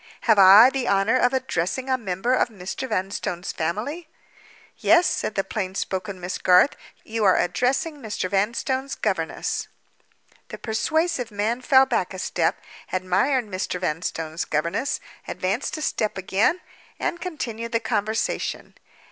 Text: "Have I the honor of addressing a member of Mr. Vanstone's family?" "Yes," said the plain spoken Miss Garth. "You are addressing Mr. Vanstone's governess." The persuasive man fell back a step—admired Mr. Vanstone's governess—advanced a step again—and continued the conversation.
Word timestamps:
"Have 0.21 0.39
I 0.39 0.71
the 0.71 0.87
honor 0.87 1.15
of 1.19 1.31
addressing 1.31 1.87
a 1.87 1.95
member 1.95 2.33
of 2.33 2.47
Mr. 2.49 2.89
Vanstone's 2.89 3.51
family?" 3.51 4.09
"Yes," 4.79 5.05
said 5.05 5.35
the 5.35 5.43
plain 5.43 5.75
spoken 5.75 6.19
Miss 6.19 6.39
Garth. 6.39 6.75
"You 7.03 7.23
are 7.23 7.37
addressing 7.37 7.97
Mr. 7.97 8.27
Vanstone's 8.27 8.95
governess." 8.95 9.67
The 10.47 10.57
persuasive 10.57 11.29
man 11.29 11.61
fell 11.61 11.85
back 11.85 12.15
a 12.15 12.17
step—admired 12.17 13.45
Mr. 13.45 13.79
Vanstone's 13.79 14.43
governess—advanced 14.43 15.77
a 15.77 15.83
step 15.83 16.17
again—and 16.17 17.21
continued 17.21 17.71
the 17.71 17.79
conversation. 17.79 18.73